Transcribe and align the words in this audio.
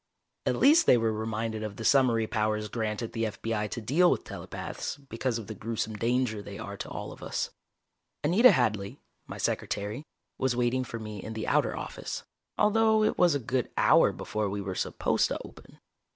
At 0.47 0.55
least 0.55 0.87
they 0.87 0.97
were 0.97 1.13
reminded 1.13 1.61
of 1.61 1.75
the 1.75 1.85
summary 1.85 2.25
powers 2.25 2.69
granted 2.69 3.13
the 3.13 3.27
F.B.I. 3.27 3.67
to 3.67 3.81
deal 3.81 4.09
with 4.09 4.23
telepaths, 4.23 4.97
because 4.97 5.37
of 5.37 5.45
the 5.45 5.53
gruesome 5.53 5.95
danger 5.95 6.41
they 6.41 6.57
are 6.57 6.75
to 6.75 6.89
all 6.89 7.11
of 7.11 7.21
us. 7.21 7.51
Anita 8.23 8.49
Hadley, 8.51 8.99
my 9.27 9.37
secretary, 9.37 10.03
was 10.39 10.55
waiting 10.55 10.83
for 10.83 10.97
me 10.97 11.21
in 11.21 11.33
the 11.33 11.45
outer 11.45 11.77
office, 11.77 12.23
although 12.57 13.03
it 13.03 13.19
was 13.19 13.35
a 13.35 13.39
good 13.39 13.69
hour 13.77 14.11
before 14.11 14.49
we 14.49 14.59
were 14.59 14.73
supposed 14.73 15.27
to 15.27 15.37
open. 15.45 15.77